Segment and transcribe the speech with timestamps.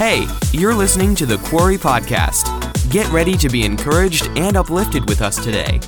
[0.00, 2.48] Hey, you're listening to the Quarry Podcast.
[2.90, 5.78] Get ready to be encouraged and uplifted with us today.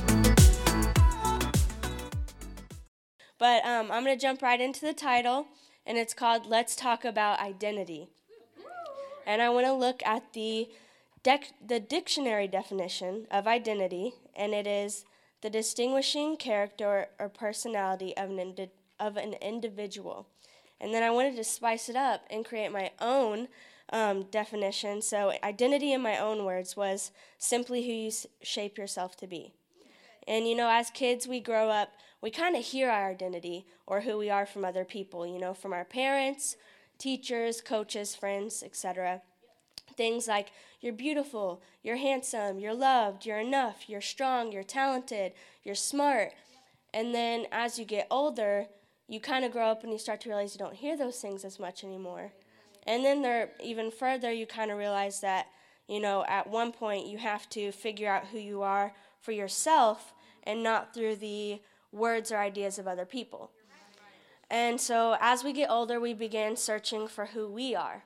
[3.39, 5.47] But um, I'm going to jump right into the title,
[5.83, 8.07] and it's called Let's Talk About Identity.
[9.25, 10.69] And I want to look at the,
[11.23, 15.05] dec- the dictionary definition of identity, and it is
[15.41, 20.27] the distinguishing character or personality of an, indi- of an individual.
[20.79, 23.47] And then I wanted to spice it up and create my own
[23.91, 25.01] um, definition.
[25.01, 29.53] So, identity, in my own words, was simply who you shape yourself to be.
[30.27, 31.89] And you know, as kids, we grow up,
[32.21, 35.53] we kind of hear our identity or who we are from other people, you know,
[35.53, 36.55] from our parents,
[36.97, 39.21] teachers, coaches, friends, etc.
[39.97, 45.75] Things like you're beautiful, you're handsome, you're loved, you're enough, you're strong, you're talented, you're
[45.75, 46.31] smart.
[46.93, 48.67] And then as you get older,
[49.07, 51.43] you kind of grow up and you start to realize you don't hear those things
[51.43, 52.31] as much anymore.
[52.85, 55.47] And then there, even further, you kind of realize that,
[55.87, 60.13] you know, at one point you have to figure out who you are for yourself
[60.43, 63.51] and not through the words or ideas of other people.
[64.49, 68.03] And so as we get older, we begin searching for who we are.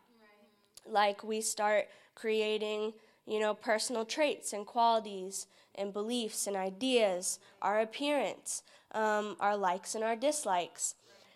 [0.89, 2.93] Like we start creating,
[3.25, 9.95] you know, personal traits and qualities and beliefs and ideas, our appearance, um, our likes
[9.95, 10.95] and our dislikes.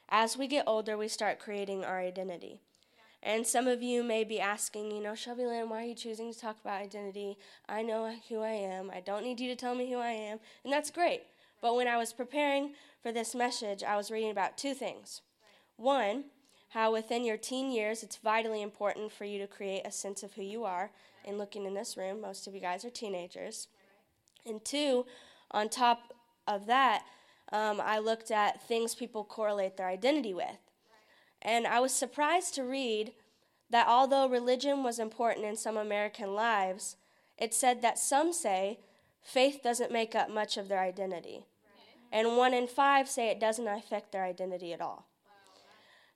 [0.10, 2.62] As we get older, we start creating our identity.
[3.24, 6.34] And some of you may be asking, you know, Shelby Lynn, why are you choosing
[6.34, 7.38] to talk about identity?
[7.70, 8.90] I know who I am.
[8.92, 10.40] I don't need you to tell me who I am.
[10.64, 11.24] And that's great.
[11.62, 15.22] But when I was preparing for this message, I was reading about two things.
[15.78, 16.26] One,
[16.70, 20.34] how within your teen years, it's vitally important for you to create a sense of
[20.34, 20.90] who you are.
[21.24, 23.68] And looking in this room, most of you guys are teenagers.
[24.48, 25.06] And two,
[25.52, 26.16] on top
[26.48, 27.04] of that,
[27.52, 30.58] um, I looked at things people correlate their identity with.
[31.42, 33.14] And I was surprised to read
[33.70, 36.98] that although religion was important in some American lives,
[37.38, 38.80] it said that some say
[39.24, 41.46] faith doesn't make up much of their identity.
[42.12, 45.08] And one in five say it doesn't affect their identity at all.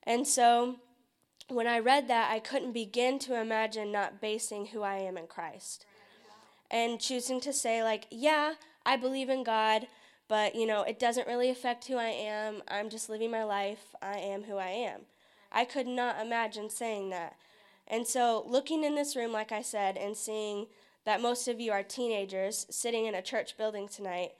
[0.03, 0.75] And so
[1.47, 5.27] when I read that, I couldn't begin to imagine not basing who I am in
[5.27, 5.85] Christ.
[6.69, 8.55] And choosing to say, like, yeah,
[8.85, 9.87] I believe in God,
[10.27, 12.63] but, you know, it doesn't really affect who I am.
[12.67, 13.95] I'm just living my life.
[14.01, 15.01] I am who I am.
[15.55, 17.37] I could not imagine saying that.
[17.87, 20.67] And so, looking in this room, like I said, and seeing
[21.05, 24.31] that most of you are teenagers sitting in a church building tonight,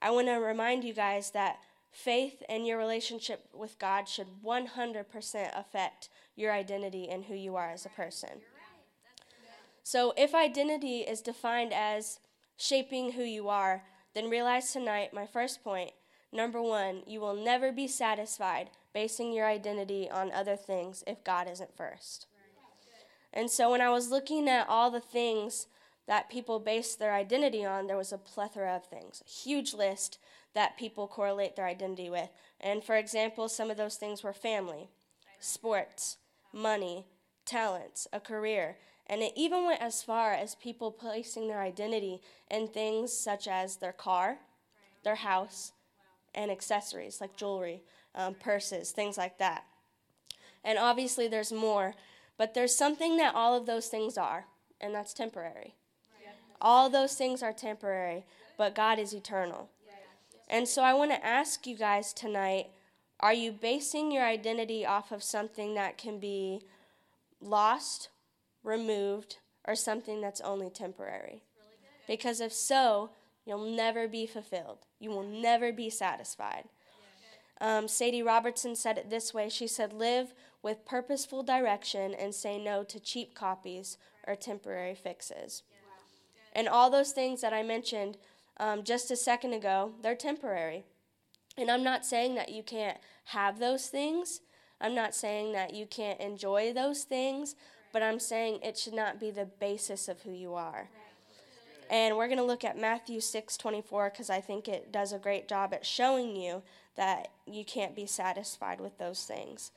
[0.00, 1.58] I want to remind you guys that
[1.90, 7.70] faith and your relationship with God should 100% affect your identity and who you are
[7.70, 8.42] as a person.
[9.82, 12.20] So, if identity is defined as
[12.56, 13.82] shaping who you are,
[14.14, 15.90] then realize tonight my first point.
[16.30, 21.48] Number one, you will never be satisfied basing your identity on other things if God
[21.50, 22.26] isn't first.
[23.32, 25.66] And so when I was looking at all the things
[26.06, 30.18] that people base their identity on, there was a plethora of things, a huge list
[30.54, 32.28] that people correlate their identity with.
[32.60, 34.90] And for example, some of those things were family,
[35.40, 36.18] sports,
[36.52, 37.06] money,
[37.46, 38.76] talents, a career.
[39.06, 42.20] And it even went as far as people placing their identity
[42.50, 44.38] in things such as their car,
[45.04, 45.72] their house,
[46.34, 47.82] and accessories like jewelry,
[48.14, 49.64] um, purses, things like that.
[50.64, 51.94] And obviously, there's more,
[52.38, 54.46] but there's something that all of those things are,
[54.80, 55.74] and that's temporary.
[56.60, 58.24] All those things are temporary,
[58.56, 59.68] but God is eternal.
[60.48, 62.68] And so I want to ask you guys tonight
[63.20, 66.60] are you basing your identity off of something that can be
[67.40, 68.08] lost,
[68.64, 71.44] removed, or something that's only temporary?
[72.08, 73.10] Because if so,
[73.46, 74.78] you'll never be fulfilled.
[74.98, 76.64] You will never be satisfied.
[77.62, 82.58] Um, Sadie Robertson said it this way She said, Live with purposeful direction and say
[82.58, 83.96] no to cheap copies
[84.26, 85.62] or temporary fixes.
[86.54, 88.18] And all those things that I mentioned
[88.58, 90.84] um, just a second ago, they're temporary.
[91.56, 94.40] And I'm not saying that you can't have those things.
[94.80, 97.54] I'm not saying that you can't enjoy those things,
[97.92, 100.88] but I'm saying it should not be the basis of who you are.
[101.92, 105.46] And we're going to look at Matthew 6:24 because I think it does a great
[105.46, 106.62] job at showing you
[106.94, 109.72] that you can't be satisfied with those things.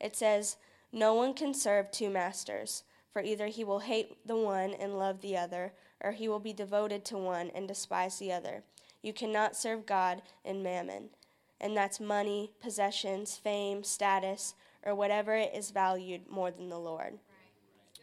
[0.00, 0.56] It says,
[0.90, 2.82] "No one can serve two masters,
[3.12, 6.52] for either he will hate the one and love the other, or he will be
[6.52, 8.64] devoted to one and despise the other.
[9.00, 11.10] You cannot serve God and mammon."
[11.60, 17.20] And that's money, possessions, fame, status, or whatever it is valued more than the Lord.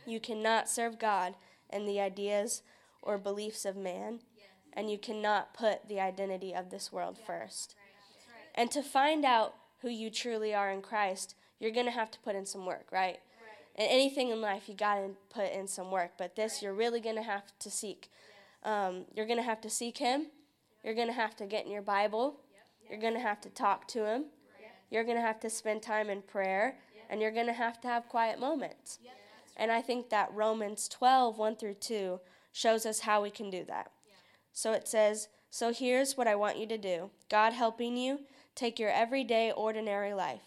[0.06, 1.36] You cannot serve God
[1.70, 2.64] and the ideas
[3.02, 4.20] or beliefs of man,
[4.74, 7.76] and you cannot put the identity of this world first.
[8.56, 12.20] And to find out who you truly are in Christ, you're going to have to
[12.20, 13.20] put in some work, right?
[13.76, 16.12] And anything in life, you got to put in some work.
[16.18, 18.10] But this, you're really going to have to seek.
[18.64, 20.28] Um, you're going to have to seek Him.
[20.84, 22.42] You're going to have to get in your Bible.
[22.90, 24.26] You're going to have to talk to Him.
[24.90, 26.76] You're going to have to spend time in prayer.
[27.10, 29.00] And you're going to have to have quiet moments.
[29.56, 32.20] And I think that Romans 12, 1 through 2,
[32.52, 33.92] shows us how we can do that.
[34.52, 38.22] So it says, So here's what I want you to do God helping you,
[38.56, 40.42] take your everyday, ordinary life.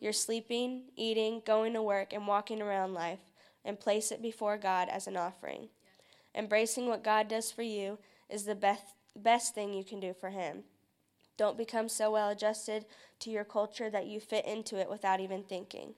[0.00, 3.20] You're sleeping, eating, going to work, and walking around life,
[3.64, 5.68] and place it before God as an offering.
[6.34, 7.98] Embracing what God does for you
[8.28, 8.84] is the best,
[9.16, 10.64] best thing you can do for Him.
[11.36, 12.84] Don't become so well adjusted
[13.20, 15.94] to your culture that you fit into it without even thinking.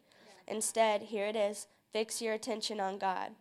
[0.46, 3.32] Instead, here it is fix your attention on God.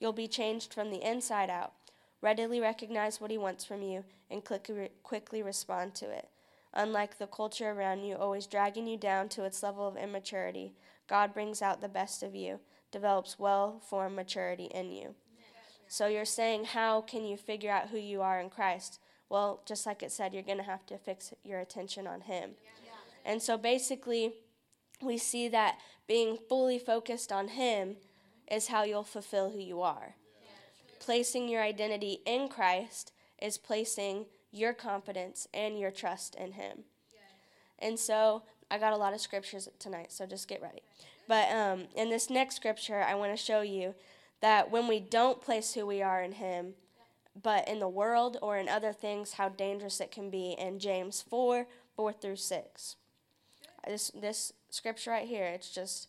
[0.00, 1.74] You'll be changed from the inside out.
[2.20, 6.28] Readily recognize what He wants from you and quickly respond to it.
[6.74, 10.72] Unlike the culture around you, always dragging you down to its level of immaturity,
[11.08, 12.60] God brings out the best of you,
[12.90, 15.14] develops well formed maturity in you.
[15.88, 19.00] So you're saying, how can you figure out who you are in Christ?
[19.28, 22.50] Well, just like it said, you're going to have to fix your attention on Him.
[23.24, 24.34] And so basically,
[25.02, 27.96] we see that being fully focused on Him
[28.50, 30.14] is how you'll fulfill who you are.
[30.98, 36.84] Placing your identity in Christ is placing your confidence and your trust in Him.
[37.78, 40.82] And so I got a lot of scriptures tonight, so just get ready.
[41.26, 43.94] But um, in this next scripture, I want to show you
[44.40, 46.74] that when we don't place who we are in Him,
[47.40, 50.54] but in the world or in other things, how dangerous it can be.
[50.58, 51.66] In James 4
[51.96, 52.96] 4 through 6.
[53.86, 56.08] This, this scripture right here, it's just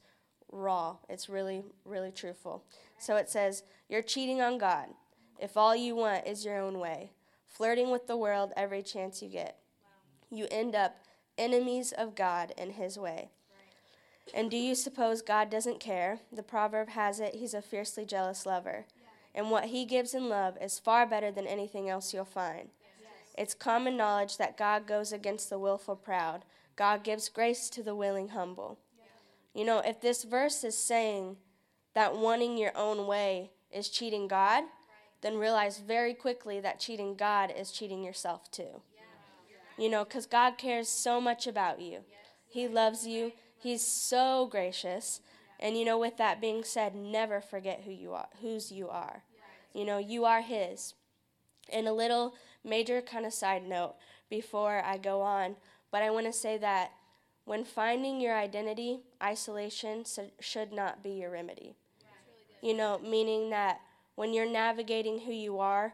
[0.52, 0.98] raw.
[1.10, 2.64] It's really, really truthful.
[3.00, 4.88] So it says, You're cheating on God
[5.40, 7.12] if all you want is your own way
[7.52, 9.58] flirting with the world every chance you get.
[10.30, 10.98] You end up
[11.38, 13.30] enemies of God and His way.
[14.34, 16.20] And do you suppose God doesn't care?
[16.32, 18.86] The proverb has it, He's a fiercely jealous lover.
[19.36, 22.70] And what He gives in love is far better than anything else you'll find.
[23.38, 26.44] It's common knowledge that God goes against the willful proud.
[26.76, 28.80] God gives grace to the willing humble.
[29.54, 31.38] You know, if this verse is saying
[31.94, 34.64] that wanting your own way is cheating God,
[35.22, 38.82] then realize very quickly that cheating God is cheating yourself too.
[39.78, 42.00] You know, because God cares so much about you.
[42.48, 43.32] He loves you.
[43.58, 45.22] He's so gracious.
[45.60, 49.24] And you know, with that being said, never forget who you are, whose you are.
[49.74, 50.96] You know, you are His.
[51.72, 52.34] And a little
[52.64, 53.96] major kind of side note
[54.30, 55.56] before I go on,
[55.92, 56.92] but I want to say that
[57.52, 60.06] when finding your identity, isolation
[60.40, 61.76] should not be your remedy.
[62.62, 63.82] You know, meaning that
[64.16, 65.94] when you're navigating who you are,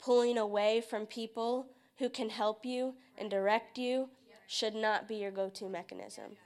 [0.00, 1.66] pulling away from people
[1.98, 4.10] who can help you and direct you
[4.46, 6.36] should not be your go to mechanism.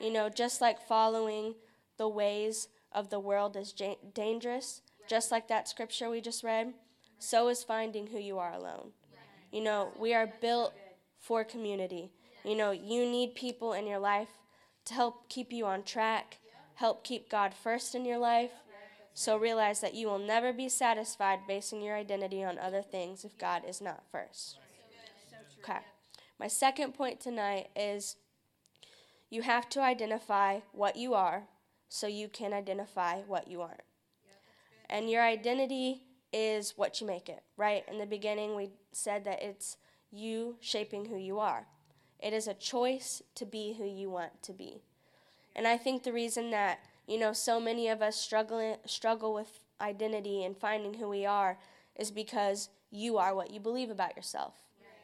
[0.00, 1.54] You know, just like following
[1.98, 4.80] the ways of the world is ja- dangerous,
[5.10, 6.72] just like that scripture we just read,
[7.18, 8.92] so is finding who you are alone.
[9.52, 10.72] You know, we are built
[11.18, 12.12] for community.
[12.44, 14.28] You know, you need people in your life
[14.86, 16.38] to help keep you on track,
[16.74, 18.52] help keep God first in your life,
[19.14, 23.36] so realize that you will never be satisfied basing your identity on other things if
[23.36, 24.58] God is not first.
[25.62, 25.80] Okay.
[26.38, 28.16] My second point tonight is
[29.28, 31.44] you have to identify what you are
[31.88, 33.82] so you can identify what you aren't.
[34.88, 37.84] And your identity is what you make it, right?
[37.90, 39.76] In the beginning, we said that it's
[40.10, 41.66] you shaping who you are.
[42.22, 44.82] It is a choice to be who you want to be.
[45.56, 49.58] And I think the reason that you know, so many of us struggle struggle with
[49.80, 51.58] identity and finding who we are
[51.96, 54.54] is because you are what you believe about yourself.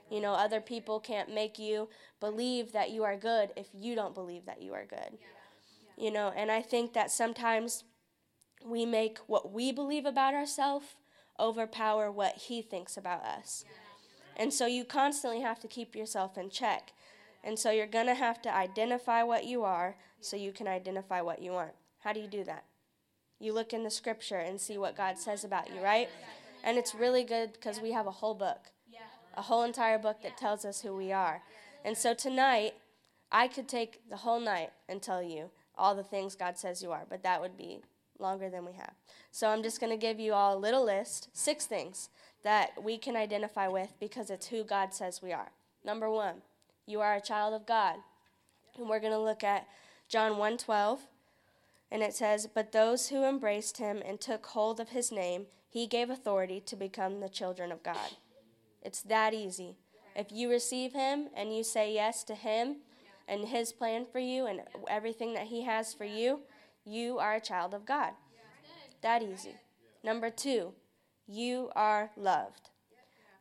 [0.08, 1.88] You know, other people can't make you
[2.20, 5.18] believe that you are good if you don't believe that you are good.
[5.96, 7.82] You know, and I think that sometimes
[8.64, 10.94] we make what we believe about ourselves
[11.40, 13.64] overpower what he thinks about us.
[14.36, 16.92] And so you constantly have to keep yourself in check.
[17.42, 21.20] And so you're going to have to identify what you are so you can identify
[21.20, 21.74] what you aren't.
[22.00, 22.64] How do you do that?
[23.40, 26.08] You look in the scripture and see what God says about you, right?
[26.64, 28.70] And it's really good because we have a whole book,
[29.36, 31.42] a whole entire book that tells us who we are.
[31.84, 32.74] And so tonight,
[33.30, 36.90] I could take the whole night and tell you all the things God says you
[36.92, 37.80] are, but that would be
[38.18, 38.94] longer than we have.
[39.30, 42.08] So I'm just going to give you all a little list, six things
[42.46, 45.48] that we can identify with because it's who God says we are.
[45.84, 46.36] Number 1,
[46.86, 47.96] you are a child of God.
[48.78, 49.66] And we're going to look at
[50.08, 51.00] John 1:12
[51.90, 55.88] and it says, But those who embraced him and took hold of his name, he
[55.88, 58.12] gave authority to become the children of God.
[58.80, 59.74] It's that easy.
[60.14, 62.76] If you receive him and you say yes to him
[63.26, 66.42] and his plan for you and everything that he has for you,
[66.84, 68.12] you are a child of God.
[69.02, 69.56] That easy.
[70.04, 70.74] Number two,
[71.26, 72.70] you are loved.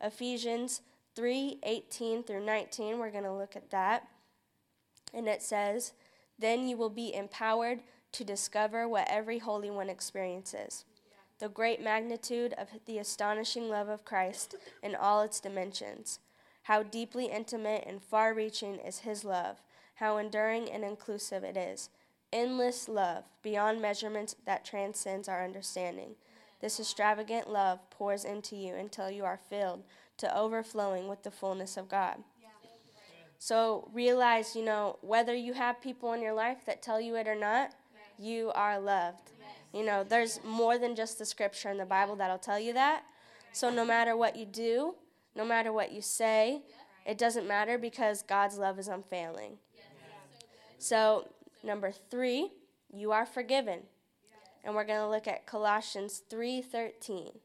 [0.00, 0.82] Ephesians
[1.14, 4.08] 3 18 through 19, we're going to look at that.
[5.14, 5.92] And it says,
[6.38, 7.80] Then you will be empowered
[8.12, 10.84] to discover what every Holy One experiences
[11.38, 16.18] the great magnitude of the astonishing love of Christ in all its dimensions.
[16.62, 19.60] How deeply intimate and far reaching is His love,
[19.96, 21.90] how enduring and inclusive it is.
[22.32, 26.16] Endless love, beyond measurement that transcends our understanding.
[26.60, 29.82] This extravagant love pours into you until you are filled
[30.18, 32.16] to overflowing with the fullness of God.
[33.38, 37.28] So realize, you know, whether you have people in your life that tell you it
[37.28, 37.72] or not,
[38.18, 39.32] you are loved.
[39.74, 43.02] You know, there's more than just the scripture in the Bible that'll tell you that.
[43.52, 44.94] So no matter what you do,
[45.34, 46.62] no matter what you say,
[47.06, 49.58] it doesn't matter because God's love is unfailing.
[50.78, 51.28] So,
[51.62, 52.50] number 3,
[52.92, 53.80] you are forgiven.
[54.66, 57.38] And we're going to look at Colossians 3:13.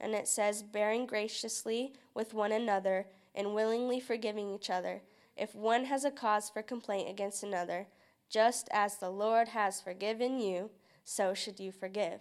[0.00, 5.02] And it says, "Bearing graciously with one another and willingly forgiving each other,
[5.36, 7.88] if one has a cause for complaint against another,
[8.30, 10.70] just as the Lord has forgiven you,
[11.04, 12.20] so should you forgive.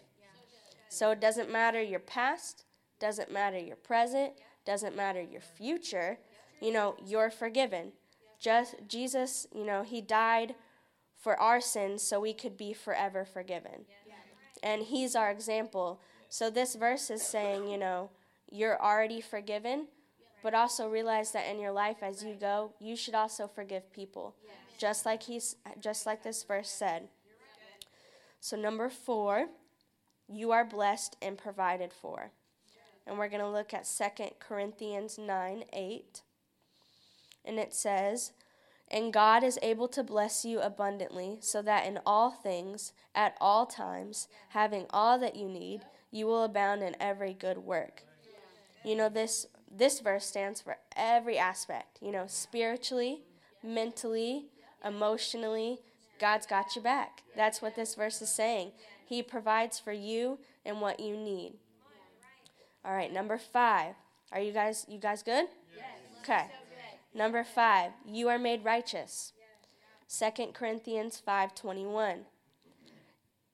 [0.89, 2.65] So it doesn't matter your past,
[2.99, 4.33] doesn't matter your present,
[4.65, 6.19] doesn't matter your future.
[6.59, 7.93] You know, you're forgiven.
[8.37, 10.55] Just Jesus, you know, he died
[11.23, 13.85] for our sins so we could be forever forgiven.
[14.61, 16.01] And he's our example.
[16.27, 18.09] So this verse is saying, you know,
[18.51, 19.87] you're already forgiven,
[20.43, 24.35] but also realize that in your life as you go, you should also forgive people.
[24.77, 27.07] Just like he's just like this verse said.
[28.41, 29.47] So, number four,
[30.27, 32.31] you are blessed and provided for.
[33.07, 36.21] And we're going to look at 2 Corinthians 9 8.
[37.45, 38.33] And it says,
[38.93, 43.65] And God is able to bless you abundantly, so that in all things, at all
[43.65, 45.81] times, having all that you need,
[46.11, 48.03] you will abound in every good work.
[48.85, 53.21] You know, this, this verse stands for every aspect, you know, spiritually,
[53.63, 54.45] mentally,
[54.85, 55.79] emotionally,
[56.19, 57.23] God's got your back.
[57.35, 58.73] That's what this verse is saying.
[59.07, 61.53] He provides for you and what you need.
[62.85, 63.95] All right, number 5.
[64.31, 65.45] Are you guys you guys good?
[65.75, 65.85] Yes.
[66.21, 66.45] Okay.
[67.13, 69.33] Number 5, you are made righteous.
[70.07, 72.25] 2 Corinthians 5:21.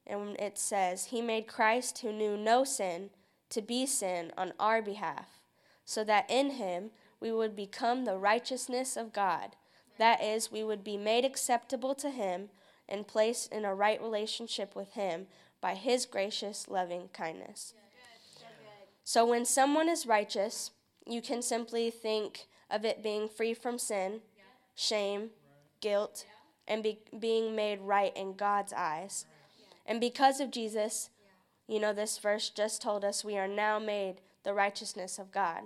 [0.06, 3.12] And it says, "He made Christ who knew no sin
[3.50, 5.42] to be sin on our behalf,
[5.86, 9.56] so that in him we would become the righteousness of God."
[10.00, 12.50] That is, we would be made acceptable to Him
[12.88, 15.28] and placed in a right relationship with Him
[15.60, 17.74] by His gracious, loving kindness.
[19.04, 20.72] So, when someone is righteous,
[21.06, 24.22] you can simply think of it being free from sin,
[24.76, 25.30] shame,
[25.82, 26.26] guilt,
[26.68, 29.26] and be, being made right in God's eyes.
[29.86, 31.10] And because of Jesus,
[31.68, 35.64] you know, this verse just told us we are now made the righteousness of God.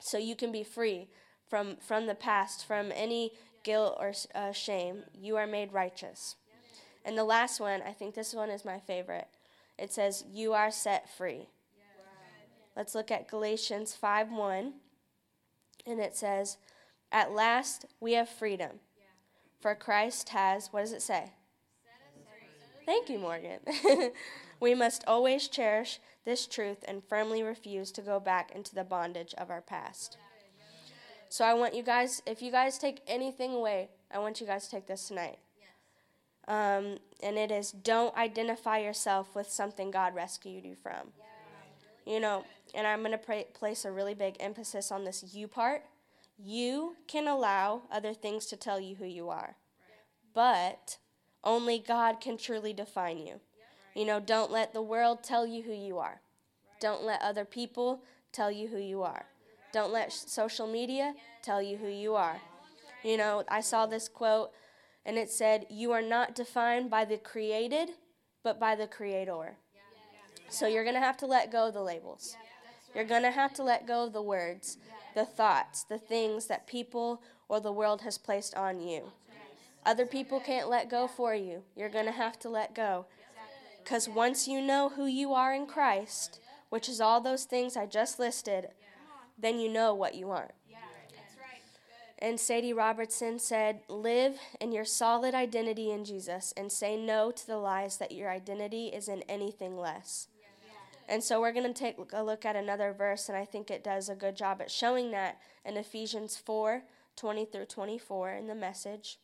[0.00, 1.08] So you can be free
[1.48, 5.04] from, from the past, from any guilt or uh, shame.
[5.14, 6.36] You are made righteous.
[7.04, 9.28] And the last one, I think this one is my favorite.
[9.78, 11.48] It says, You are set free.
[12.76, 14.72] Let's look at Galatians 5 1.
[15.86, 16.58] And it says,
[17.12, 18.80] At last we have freedom.
[19.60, 21.32] For Christ has, what does it say?
[22.84, 23.60] Thank you, Morgan.
[24.60, 29.34] we must always cherish this truth and firmly refuse to go back into the bondage
[29.38, 30.18] of our past.
[31.30, 34.66] So I want you guys, if you guys take anything away, I want you guys
[34.66, 35.38] to take this tonight.
[36.46, 41.12] Um, and it is don't identify yourself with something God rescued you from.
[42.06, 42.44] You know,
[42.74, 45.82] and I'm going to place a really big emphasis on this you part.
[46.36, 49.56] You can allow other things to tell you who you are,
[50.34, 50.98] but
[51.44, 53.40] only God can truly define you.
[53.94, 56.20] You know, don't let the world tell you who you are.
[56.80, 59.26] Don't let other people tell you who you are.
[59.72, 62.40] Don't let social media tell you who you are.
[63.04, 64.50] You know, I saw this quote
[65.04, 67.90] and it said, You are not defined by the created,
[68.42, 69.56] but by the creator.
[70.48, 72.36] So you're going to have to let go of the labels.
[72.94, 74.78] You're going to have to let go of the words,
[75.14, 79.12] the thoughts, the things that people or the world has placed on you.
[79.84, 81.62] Other people can't let go for you.
[81.76, 83.06] You're going to have to let go.
[83.82, 87.86] Because once you know who you are in Christ, which is all those things I
[87.86, 88.68] just listed,
[89.38, 90.52] then you know what you aren't.
[92.18, 97.46] And Sadie Robertson said, Live in your solid identity in Jesus and say no to
[97.46, 100.28] the lies that your identity is in anything less.
[101.08, 103.84] And so we're going to take a look at another verse, and I think it
[103.84, 106.82] does a good job at showing that in Ephesians 4
[107.16, 109.18] 20 through 24 in the message.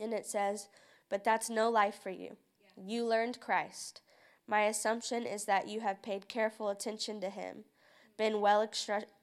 [0.00, 0.68] And it says,
[1.10, 2.36] But that's no life for you.
[2.76, 4.00] You learned Christ.
[4.46, 7.64] My assumption is that you have paid careful attention to him,
[8.16, 8.66] been well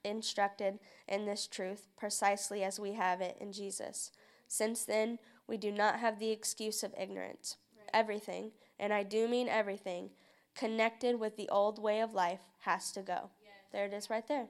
[0.04, 4.12] instructed in this truth precisely as we have it in Jesus.
[4.48, 7.58] Since then, we do not have the excuse of ignorance.
[7.94, 10.10] Everything, and I do mean everything,
[10.56, 13.30] connected with the old way of life has to go.
[13.72, 14.48] There it is right there.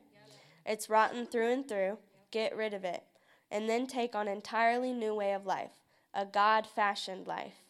[0.66, 1.98] It's rotten through and through.
[2.32, 3.04] Get rid of it.
[3.52, 5.72] And then take on an entirely new way of life,
[6.14, 7.62] a God fashioned life,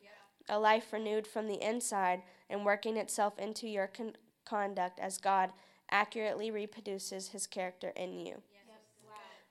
[0.47, 5.51] a life renewed from the inside and working itself into your con- conduct as God
[5.91, 8.41] accurately reproduces his character in you.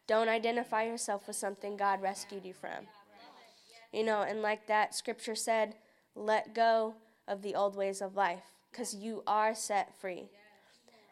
[0.07, 2.87] Don't identify yourself with something God rescued you from.
[3.93, 5.75] You know, and like that scripture said,
[6.15, 6.95] let go
[7.29, 10.31] of the old ways of life because you are set free.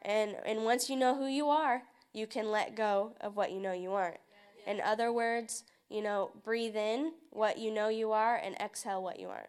[0.02, 3.60] And, and once you know who you are, you can let go of what you
[3.60, 4.20] know you aren't.
[4.66, 9.20] In other words, you know, breathe in what you know you are and exhale what
[9.20, 9.48] you aren't.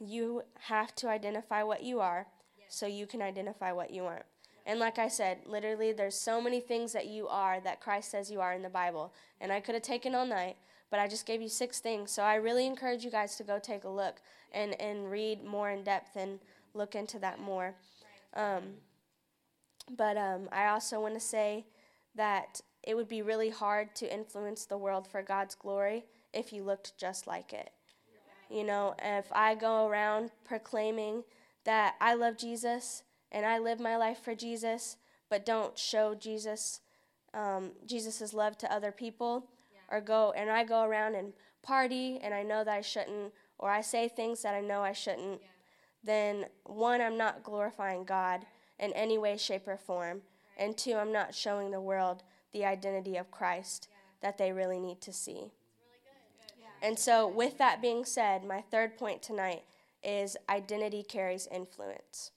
[0.00, 2.26] You have to identify what you are
[2.68, 4.24] so you can identify what you aren't.
[4.64, 8.30] And like I said, literally, there's so many things that you are that Christ says
[8.30, 9.12] you are in the Bible.
[9.40, 10.56] And I could have taken all night,
[10.90, 12.12] but I just gave you six things.
[12.12, 14.20] So I really encourage you guys to go take a look
[14.52, 16.38] and, and read more in depth and
[16.74, 17.74] look into that more.
[18.34, 18.74] Um,
[19.96, 21.66] but um, I also want to say
[22.14, 26.64] that it would be really hard to influence the world for God's glory if you
[26.64, 27.70] looked just like it.
[28.50, 31.24] You know, if I go around proclaiming
[31.64, 34.96] that I love Jesus and I live my life for Jesus,
[35.30, 36.80] but don't show Jesus
[37.34, 39.96] um, Jesus's love to other people, yeah.
[39.96, 43.70] or go and I go around and party and I know that I shouldn't, or
[43.70, 45.48] I say things that I know I shouldn't, yeah.
[46.04, 48.46] Then one, I'm not glorifying God
[48.78, 50.22] in any way, shape, or form,
[50.58, 53.88] and two, I'm not showing the world the identity of Christ
[54.20, 55.52] that they really need to see.
[56.82, 59.62] And so, with that being said, my third point tonight
[60.02, 62.32] is identity carries influence.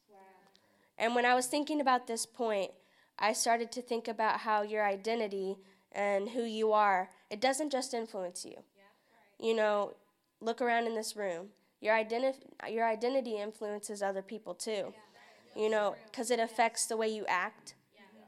[0.98, 2.72] And when I was thinking about this point,
[3.20, 5.58] I started to think about how your identity
[5.92, 8.54] and who you are, it doesn't just influence you.
[8.54, 8.84] Yeah,
[9.40, 9.48] right.
[9.48, 9.94] You know,
[10.42, 11.48] look around in this room.
[11.82, 12.36] Your, identi-
[12.70, 14.94] your identity influences other people too.
[15.56, 17.76] You know, because it affects the way you act,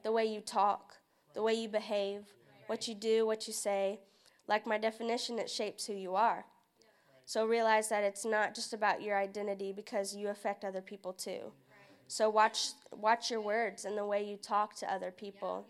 [0.04, 0.94] the way you talk,
[1.34, 2.22] the way you behave,
[2.68, 4.00] what you do, what you say.
[4.48, 6.46] Like my definition, it shapes who you are.
[7.26, 11.52] So realize that it's not just about your identity because you affect other people too.
[12.08, 15.66] So watch watch your words and the way you talk to other people.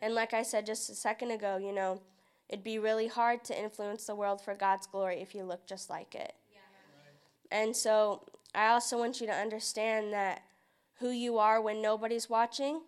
[0.00, 2.00] And like I said just a second ago, you know,
[2.48, 5.90] it'd be really hard to influence the world for God's glory if you look just
[5.90, 6.32] like it.
[7.50, 8.22] And so
[8.54, 10.42] I also want you to understand that
[10.98, 12.80] who you are when nobody's watching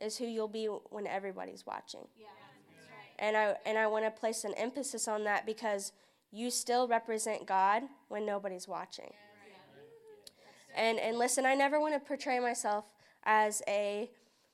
[0.00, 2.06] is who you'll be when everybody's watching.
[2.18, 2.26] Yeah.
[2.26, 3.26] Right.
[3.26, 5.92] And I and I want to place an emphasis on that because
[6.32, 9.12] you still represent God when nobody's watching.
[9.12, 10.82] Yeah.
[10.82, 12.84] And and listen, I never want to portray myself
[13.24, 14.10] as a,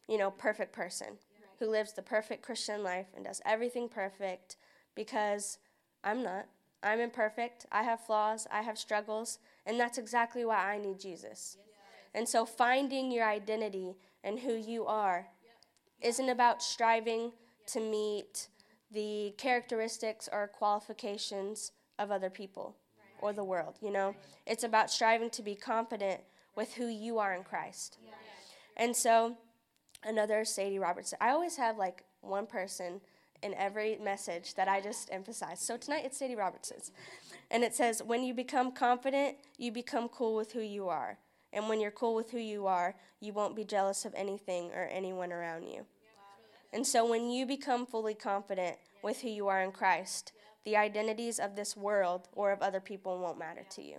[0.06, 1.18] you know, perfect person
[1.58, 4.56] who lives the perfect Christian life and does everything perfect
[4.94, 5.58] because
[6.04, 6.46] I'm not.
[6.82, 7.66] I'm imperfect.
[7.72, 8.46] I have flaws.
[8.50, 11.56] I have struggles, and that's exactly why I need Jesus.
[12.14, 15.28] And so finding your identity and who you are
[16.00, 17.32] isn't about striving
[17.66, 18.48] to meet
[18.90, 22.76] the characteristics or qualifications of other people
[23.20, 24.14] or the world, you know?
[24.46, 26.20] It's about striving to be confident
[26.54, 27.98] with who you are in Christ.
[28.76, 29.36] And so,
[30.04, 31.12] another Sadie Roberts.
[31.20, 33.00] I always have like one person
[33.42, 35.62] in every message that I just emphasized.
[35.62, 36.92] So tonight it's Sadie Robertson's.
[37.50, 41.18] And it says, When you become confident, you become cool with who you are.
[41.52, 44.84] And when you're cool with who you are, you won't be jealous of anything or
[44.92, 45.86] anyone around you.
[46.72, 50.32] And so when you become fully confident with who you are in Christ,
[50.64, 53.96] the identities of this world or of other people won't matter to you.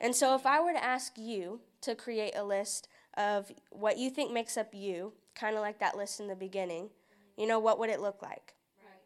[0.00, 4.10] And so, if I were to ask you to create a list of what you
[4.10, 6.90] think makes up you, kind of like that list in the beginning,
[7.38, 8.54] you know, what would it look like?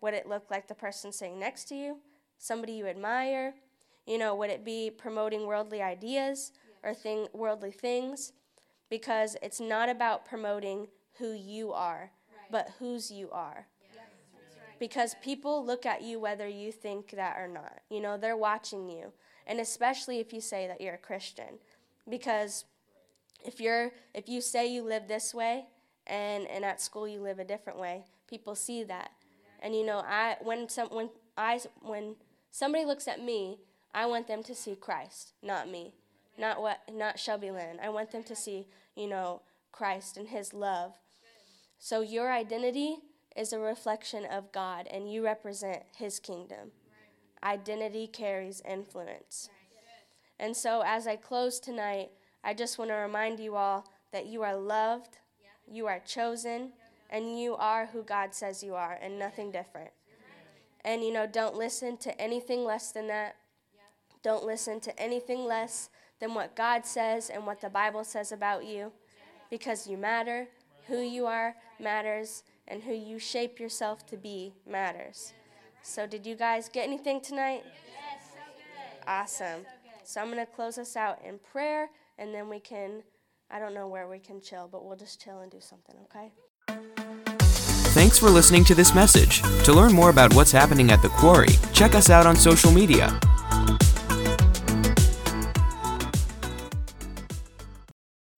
[0.00, 1.98] Would it look like the person sitting next to you,
[2.38, 3.54] somebody you admire?
[4.06, 8.32] You know, would it be promoting worldly ideas or thing, worldly things?
[8.90, 12.10] Because it's not about promoting who you are,
[12.50, 13.68] but whose you are
[14.82, 17.82] because people look at you whether you think that or not.
[17.88, 19.12] You know, they're watching you.
[19.46, 21.60] And especially if you say that you're a Christian.
[22.08, 22.64] Because
[23.46, 25.66] if you're if you say you live this way
[26.08, 29.10] and and at school you live a different way, people see that.
[29.60, 32.16] And you know, I when some when I when
[32.50, 33.58] somebody looks at me,
[33.94, 35.92] I want them to see Christ, not me.
[36.38, 37.78] Not what not Shelby Lynn.
[37.82, 38.66] I want them to see,
[38.96, 40.94] you know, Christ and his love.
[41.78, 42.96] So your identity
[43.36, 46.70] is a reflection of God and you represent His kingdom.
[47.42, 49.50] Identity carries influence.
[50.38, 52.10] And so, as I close tonight,
[52.44, 55.18] I just want to remind you all that you are loved,
[55.70, 56.72] you are chosen,
[57.12, 59.90] and you are who God says you are, and nothing different.
[60.84, 63.36] And you know, don't listen to anything less than that.
[64.24, 68.64] Don't listen to anything less than what God says and what the Bible says about
[68.64, 68.92] you
[69.50, 70.48] because you matter.
[70.88, 75.32] Who you are matters, and who you shape yourself to be matters.
[75.82, 77.62] So, did you guys get anything tonight?
[79.06, 79.64] Awesome.
[80.02, 83.04] So, I'm going to close us out in prayer, and then we can,
[83.48, 86.32] I don't know where we can chill, but we'll just chill and do something, okay?
[88.12, 89.40] Thanks for listening to this message.
[89.64, 93.18] To learn more about what's happening at the Quarry, check us out on social media.